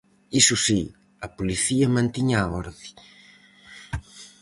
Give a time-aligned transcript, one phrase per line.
[0.41, 0.81] Iso si,
[1.25, 2.87] a policía mantiña a orde.